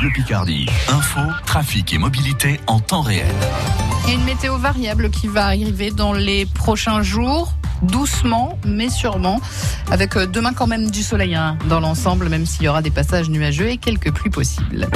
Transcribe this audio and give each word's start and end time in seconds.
Bleu 0.00 0.10
Picardie. 0.10 0.66
Info, 0.88 1.20
trafic 1.46 1.92
et 1.92 1.98
mobilité 1.98 2.60
en 2.66 2.80
temps 2.80 3.02
réel. 3.02 3.34
Et 4.08 4.12
une 4.12 4.24
météo 4.24 4.56
variable 4.56 5.10
qui 5.10 5.26
va 5.26 5.46
arriver 5.46 5.90
dans 5.90 6.12
les 6.12 6.46
prochains 6.46 7.02
jours 7.02 7.52
doucement 7.82 8.58
mais 8.64 8.88
sûrement, 8.88 9.40
avec 9.90 10.16
euh, 10.16 10.26
demain 10.26 10.52
quand 10.54 10.66
même 10.66 10.90
du 10.90 11.02
soleil 11.02 11.34
hein, 11.34 11.58
dans 11.68 11.80
l'ensemble, 11.80 12.28
même 12.28 12.46
s'il 12.46 12.62
y 12.64 12.68
aura 12.68 12.82
des 12.82 12.90
passages 12.90 13.28
nuageux 13.28 13.68
et 13.68 13.76
quelques 13.76 14.12
pluies 14.12 14.30
possibles. 14.30 14.88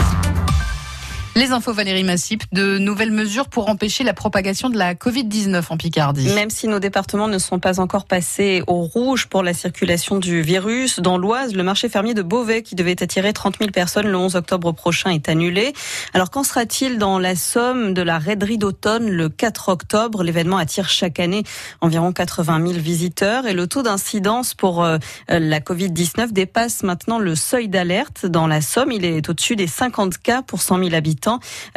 Les 1.36 1.52
infos 1.52 1.72
Valérie 1.72 2.02
Massip, 2.02 2.42
de 2.52 2.78
nouvelles 2.78 3.12
mesures 3.12 3.46
pour 3.46 3.68
empêcher 3.68 4.02
la 4.02 4.14
propagation 4.14 4.68
de 4.68 4.76
la 4.76 4.94
Covid-19 4.94 5.62
en 5.70 5.76
Picardie. 5.76 6.28
Même 6.34 6.50
si 6.50 6.66
nos 6.66 6.80
départements 6.80 7.28
ne 7.28 7.38
sont 7.38 7.60
pas 7.60 7.78
encore 7.78 8.04
passés 8.04 8.64
au 8.66 8.82
rouge 8.82 9.28
pour 9.28 9.44
la 9.44 9.54
circulation 9.54 10.18
du 10.18 10.42
virus, 10.42 10.98
dans 10.98 11.18
l'Oise, 11.18 11.54
le 11.54 11.62
marché 11.62 11.88
fermier 11.88 12.14
de 12.14 12.22
Beauvais, 12.22 12.62
qui 12.62 12.74
devait 12.74 13.00
attirer 13.00 13.32
30 13.32 13.58
000 13.60 13.70
personnes 13.70 14.08
le 14.08 14.16
11 14.16 14.34
octobre 14.34 14.72
prochain, 14.72 15.10
est 15.10 15.28
annulé. 15.28 15.72
Alors 16.14 16.30
qu'en 16.30 16.42
sera-t-il 16.42 16.98
dans 16.98 17.20
la 17.20 17.36
somme 17.36 17.94
de 17.94 18.02
la 18.02 18.18
raiderie 18.18 18.58
d'automne 18.58 19.08
le 19.08 19.28
4 19.28 19.68
octobre? 19.68 20.24
L'événement 20.24 20.56
attire 20.56 20.88
chaque 20.88 21.20
année 21.20 21.44
environ 21.80 22.12
80 22.12 22.66
000 22.72 22.80
visiteurs 22.80 23.46
et 23.46 23.54
le 23.54 23.68
taux 23.68 23.82
d'incidence 23.84 24.54
pour 24.54 24.82
euh, 24.82 24.98
la 25.28 25.60
Covid-19 25.60 26.32
dépasse 26.32 26.82
maintenant 26.82 27.20
le 27.20 27.36
seuil 27.36 27.68
d'alerte. 27.68 28.26
Dans 28.26 28.48
la 28.48 28.60
somme, 28.60 28.90
il 28.90 29.04
est 29.04 29.28
au-dessus 29.28 29.54
des 29.54 29.68
50 29.68 30.18
cas 30.18 30.42
pour 30.42 30.60
100 30.60 30.78
000 30.78 30.94
habitants. 30.94 31.29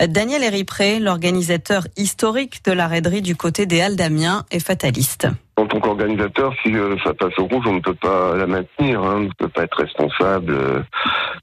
Daniel 0.07 0.43
Eripré, 0.43 0.99
l'organisateur 0.99 1.87
historique 1.97 2.63
de 2.65 2.71
la 2.71 2.87
raiderie 2.87 3.21
du 3.21 3.35
côté 3.35 3.65
des 3.65 3.81
Halles 3.81 3.95
d'Amiens, 3.95 4.45
est 4.49 4.59
fataliste. 4.59 5.27
En 5.55 5.67
tant 5.67 5.79
qu'organisateur, 5.79 6.51
si 6.63 6.75
euh, 6.75 6.95
ça 7.03 7.13
passe 7.13 7.37
au 7.37 7.45
rouge, 7.45 7.65
on 7.67 7.73
ne 7.73 7.79
peut 7.79 7.93
pas 7.93 8.35
la 8.35 8.47
maintenir, 8.47 9.03
hein, 9.03 9.13
on 9.17 9.19
ne 9.21 9.29
peut 9.37 9.47
pas 9.47 9.63
être 9.63 9.77
responsable. 9.77 10.51
Euh, 10.51 10.79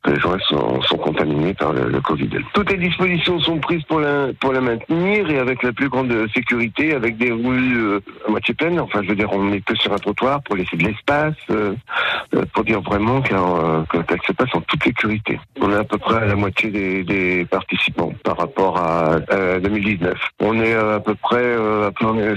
les 0.06 0.18
gens 0.18 0.36
sont, 0.48 0.82
sont, 0.82 0.96
contaminés 0.96 1.54
par 1.54 1.72
le, 1.72 1.88
le, 1.88 2.00
Covid. 2.00 2.30
Toutes 2.54 2.70
les 2.70 2.78
dispositions 2.78 3.38
sont 3.40 3.58
prises 3.58 3.82
pour 3.84 4.00
la, 4.00 4.28
pour 4.40 4.52
la 4.52 4.60
maintenir 4.60 5.30
et 5.30 5.38
avec 5.38 5.62
la 5.62 5.72
plus 5.72 5.88
grande 5.88 6.12
sécurité, 6.34 6.94
avec 6.94 7.18
des 7.18 7.30
rues 7.30 7.76
euh, 7.76 8.00
à 8.26 8.30
moitié 8.30 8.54
pleines. 8.54 8.80
Enfin, 8.80 9.00
je 9.02 9.10
veux 9.10 9.14
dire, 9.14 9.28
on 9.32 9.44
n'est 9.44 9.60
que 9.60 9.76
sur 9.76 9.92
un 9.92 9.98
trottoir 9.98 10.42
pour 10.42 10.56
laisser 10.56 10.76
de 10.76 10.84
l'espace, 10.84 11.34
euh, 11.50 11.74
pour 12.52 12.64
dire 12.64 12.80
vraiment 12.80 13.20
qu'elle 13.20 13.38
se 14.26 14.32
passe 14.32 14.54
en 14.54 14.60
toute 14.62 14.82
sécurité. 14.82 15.38
On 15.60 15.70
est 15.70 15.76
à 15.76 15.84
peu 15.84 15.98
près 15.98 16.16
à 16.16 16.24
la 16.24 16.34
moitié 16.34 16.70
des, 16.70 17.04
des 17.04 17.44
participants 17.44 18.12
par 18.24 18.38
rapport 18.38 18.78
à, 18.78 19.18
à, 19.28 19.60
2019. 19.60 20.14
On 20.40 20.60
est 20.60 20.74
à 20.74 20.98
peu 20.98 21.14
près 21.14 21.54
à 21.54 21.90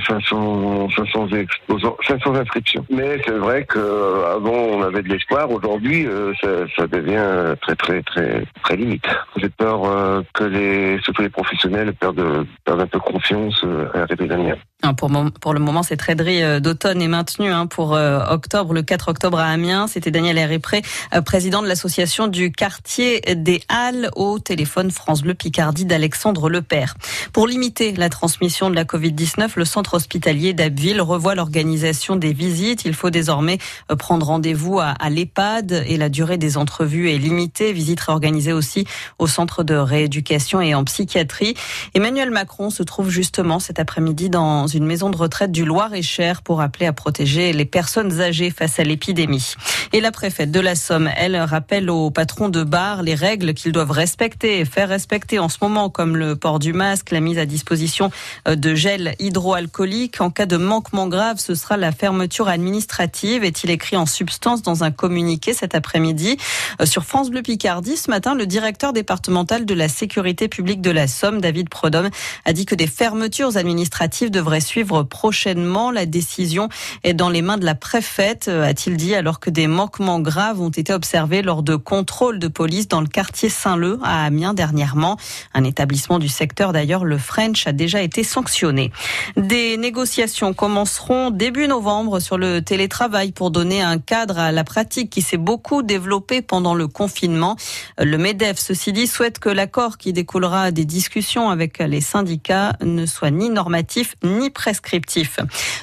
500, 0.08 0.90
500 0.96 1.28
500 1.70 2.36
inscriptions. 2.36 2.86
Mais 2.90 3.18
c'est 3.26 3.34
vrai 3.34 3.66
qu'avant 3.66 4.52
on 4.52 4.82
avait 4.82 5.02
de 5.02 5.10
l'espoir, 5.10 5.50
aujourd'hui 5.52 6.06
euh, 6.06 6.34
ça, 6.42 6.48
ça, 6.76 6.88
devient 6.88 7.56
très 7.62 7.76
très 7.76 8.02
très 8.04 8.46
très 8.64 8.76
limite. 8.76 9.06
J'ai 9.38 9.50
peur 9.50 9.86
euh, 9.86 10.22
que 10.34 10.44
les 10.44 11.00
surtout 11.02 11.22
les 11.22 11.30
professionnels 11.30 11.94
perdent, 11.94 12.46
perdent 12.66 12.82
un 12.82 12.88
peu 12.88 13.00
confiance 13.00 13.62
euh, 13.64 13.88
à 13.94 14.00
l'arrivée 14.00 14.28
d'Amiens. 14.28 14.58
Pour, 14.98 15.10
pour 15.40 15.54
le 15.54 15.62
moment, 15.62 15.82
cette 15.82 16.02
raiderie 16.02 16.60
d'automne 16.60 17.02
est 17.02 17.08
maintenue 17.08 17.50
hein, 17.50 17.68
pour 17.68 17.92
octobre, 17.92 18.74
le 18.74 18.82
4 18.82 19.08
octobre 19.08 19.40
à 19.40 19.46
Amiens. 19.46 19.88
C'était 19.88 20.12
Daniel 20.12 20.38
Herrépré, 20.38 20.82
président 21.26 21.62
de 21.62 21.70
l'association 21.70 22.28
du 22.28 22.52
quartier 22.52 23.22
des 23.34 23.62
Halles 23.70 24.10
au 24.18 24.40
téléphone 24.40 24.92
France 24.92 25.22
Bleu 25.22 25.36
Picardie 25.36 25.86
d'Alexandre 25.86 26.50
Lepère. 26.50 26.96
Pour 27.32 27.48
limiter 27.48 27.94
la 27.94 28.10
transmission 28.10 28.70
de 28.70 28.76
la 28.76 28.84
Covid-19, 28.84 29.52
le 29.56 29.64
centre 29.64 29.94
hospitalier 29.94 30.52
d'Abbeville 30.52 31.00
revoit 31.00 31.34
l'organisation 31.34 31.53
des 31.54 32.34
visites. 32.34 32.86
Il 32.86 32.94
faut 32.94 33.10
désormais 33.10 33.58
prendre 33.98 34.26
rendez-vous 34.26 34.80
à, 34.80 34.90
à 34.90 35.10
l'EHPAD 35.10 35.84
et 35.88 35.98
la 35.98 36.10
durée 36.10 36.38
des 36.38 36.58
entrevues 36.58 37.10
est 37.12 37.18
limitée. 37.18 37.72
Visite 37.74 38.02
réorganisée 38.02 38.54
aussi 38.54 38.86
au 39.20 39.28
centre 39.28 39.64
de 39.64 39.76
rééducation 39.76 40.62
et 40.62 40.74
en 40.74 40.84
psychiatrie. 40.84 41.54
Emmanuel 41.94 42.32
Macron 42.32 42.70
se 42.70 42.84
trouve 42.84 43.10
justement 43.10 43.60
cet 43.60 43.80
après-midi 43.80 44.30
dans 44.30 44.68
une 44.68 44.86
maison 44.86 45.10
de 45.10 45.18
retraite 45.18 45.52
du 45.52 45.66
Loir-et-Cher 45.66 46.42
pour 46.42 46.62
appeler 46.62 46.88
à 46.88 46.94
protéger 46.94 47.54
les 47.54 47.66
personnes 47.66 48.20
âgées 48.20 48.50
face 48.52 48.80
à 48.80 48.84
l'épidémie. 48.84 49.54
Et 49.94 50.02
la 50.02 50.12
préfète 50.12 50.52
de 50.52 50.60
la 50.60 50.76
Somme, 50.76 51.10
elle 51.16 51.38
rappelle 51.38 51.90
aux 51.90 52.10
patrons 52.10 52.50
de 52.50 52.64
bar 52.64 53.04
les 53.04 53.16
règles 53.16 53.54
qu'ils 53.54 53.72
doivent 53.72 53.92
respecter 53.92 54.60
et 54.60 54.66
faire 54.66 54.90
respecter 54.90 55.40
en 55.40 55.50
ce 55.50 55.58
moment, 55.62 55.90
comme 55.90 56.18
le 56.18 56.36
port 56.36 56.60
du 56.60 56.74
masque, 56.74 57.12
la 57.12 57.20
mise 57.20 57.38
à 57.38 57.46
disposition 57.46 58.10
de 58.48 58.76
gel 58.76 59.16
hydroalcoolique. 59.20 60.22
En 60.22 60.30
cas 60.30 60.46
de 60.46 60.58
manquement 60.58 61.08
grave, 61.08 61.38
ce 61.44 61.56
sera 61.56 61.76
la 61.76 61.92
fermeture 61.92 62.48
administrative, 62.48 63.44
est-il 63.44 63.70
écrit 63.70 63.98
en 63.98 64.06
substance 64.06 64.62
dans 64.62 64.86
un 64.86 64.92
communiqué 64.92 65.54
cet 65.54 65.76
après-midi. 65.76 66.38
Sur 66.86 67.04
France 67.04 67.30
Bleu 67.30 67.42
Picardie, 67.42 67.98
ce 67.98 68.10
matin, 68.10 68.34
le 68.34 68.46
directeur 68.46 68.94
départemental 68.94 69.66
de 69.66 69.74
la 69.74 69.90
sécurité 69.90 70.48
publique 70.48 70.82
de 70.82 70.90
la 70.90 71.08
Somme, 71.08 71.42
David 71.42 71.68
Prodhomme, 71.68 72.10
a 72.46 72.54
dit 72.54 72.66
que 72.66 72.76
des 72.76 72.88
fermetures 72.88 73.58
administratives 73.58 74.32
devraient 74.32 74.62
suivre 74.62 75.04
prochainement. 75.04 75.92
La 75.92 76.06
décision 76.06 76.70
est 77.04 77.14
dans 77.14 77.30
les 77.30 77.42
mains 77.42 77.58
de 77.58 77.66
la 77.66 77.76
préfète, 77.76 78.48
a-t-il 78.48 78.96
dit, 78.96 79.14
alors 79.14 79.42
que 79.42 79.50
des 79.50 79.68
manquements 79.68 80.22
graves 80.22 80.62
ont 80.62 80.70
été 80.70 80.94
observés 80.94 81.42
lors 81.42 81.62
de 81.62 81.76
contrôles 81.76 82.40
de 82.40 82.48
police 82.48 82.88
dans 82.88 83.02
le 83.02 83.08
quartier 83.08 83.50
Saint-Leu 83.50 84.00
à 84.02 84.24
Amiens 84.24 84.54
dernièrement. 84.54 85.18
Un 85.54 85.66
établissement 85.66 86.20
du 86.20 86.30
secteur 86.30 86.72
d'ailleurs, 86.72 87.04
le 87.04 87.18
French, 87.18 87.68
a 87.68 87.74
déjà 87.74 88.02
été 88.02 88.24
sanctionné. 88.24 88.92
Des 89.36 89.76
négociations 89.76 90.54
commenceront 90.54 91.32
début 91.34 91.68
novembre 91.68 92.20
sur 92.20 92.38
le 92.38 92.62
télétravail 92.62 93.32
pour 93.32 93.50
donner 93.50 93.82
un 93.82 93.98
cadre 93.98 94.38
à 94.38 94.52
la 94.52 94.64
pratique 94.64 95.10
qui 95.10 95.24
s'est 95.24 95.38
beaucoup 95.38 95.82
développée 95.82 96.44
pendant 96.44 96.76
le 96.76 96.88
confinement. 96.88 97.58
Le 97.98 98.18
MEDEF, 98.18 98.60
ceci 98.60 98.94
dit, 98.94 99.08
souhaite 99.08 99.40
que 99.40 99.50
l'accord 99.50 99.98
qui 99.98 100.14
découlera 100.14 100.70
des 100.72 100.86
discussions 100.86 101.50
avec 101.50 101.80
les 101.80 102.02
syndicats 102.02 102.74
ne 102.82 103.08
soit 103.08 103.32
ni 103.32 103.50
normatif 103.50 104.16
ni 104.24 104.52
prescriptif. 104.52 105.40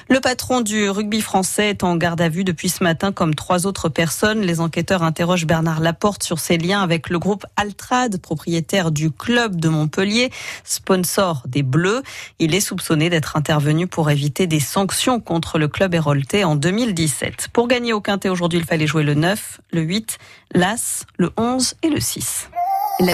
Le 0.09 0.21
patron 0.21 0.61
du 0.61 0.89
rugby 0.89 1.19
français 1.19 1.69
est 1.69 1.83
en 1.83 1.97
garde 1.97 2.21
à 2.21 2.29
vue 2.29 2.45
depuis 2.45 2.69
ce 2.69 2.83
matin 2.83 3.11
comme 3.11 3.35
trois 3.35 3.67
autres 3.67 3.89
personnes. 3.89 4.41
Les 4.41 4.61
enquêteurs 4.61 5.03
interrogent 5.03 5.45
Bernard 5.45 5.81
Laporte 5.81 6.23
sur 6.23 6.39
ses 6.39 6.57
liens 6.57 6.81
avec 6.81 7.09
le 7.09 7.19
groupe 7.19 7.45
Altrad, 7.57 8.21
propriétaire 8.21 8.91
du 8.91 9.11
club 9.11 9.59
de 9.59 9.67
Montpellier, 9.67 10.31
sponsor 10.63 11.43
des 11.45 11.63
Bleus. 11.63 12.03
Il 12.39 12.55
est 12.55 12.61
soupçonné 12.61 13.09
d'être 13.09 13.35
intervenu 13.35 13.87
pour 13.87 14.09
éviter 14.09 14.47
des 14.47 14.61
sanctions 14.61 15.19
contre 15.19 15.40
le 15.57 15.67
club 15.67 15.93
héroltais 15.93 16.43
en 16.43 16.55
2017. 16.55 17.49
Pour 17.53 17.67
gagner 17.67 17.93
au 17.93 18.01
quintet 18.01 18.29
aujourd'hui, 18.29 18.59
il 18.59 18.65
fallait 18.65 18.87
jouer 18.87 19.03
le 19.03 19.13
9, 19.13 19.61
le 19.71 19.81
8, 19.81 20.17
l'As, 20.53 21.05
le 21.17 21.31
11 21.37 21.75
et 21.83 21.89
le 21.89 21.99
6. 21.99 22.49